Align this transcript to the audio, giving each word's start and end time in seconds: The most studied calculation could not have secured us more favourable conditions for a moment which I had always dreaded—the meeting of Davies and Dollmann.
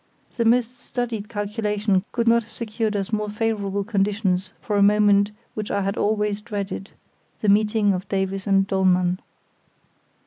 The 0.35 0.45
most 0.45 0.79
studied 0.79 1.29
calculation 1.29 2.03
could 2.11 2.27
not 2.27 2.41
have 2.41 2.51
secured 2.51 2.95
us 2.95 3.13
more 3.13 3.29
favourable 3.29 3.83
conditions 3.83 4.51
for 4.59 4.75
a 4.75 4.81
moment 4.81 5.29
which 5.53 5.69
I 5.69 5.83
had 5.83 5.95
always 5.95 6.41
dreaded—the 6.41 7.49
meeting 7.49 7.93
of 7.93 8.09
Davies 8.09 8.47
and 8.47 8.65
Dollmann. 8.65 9.19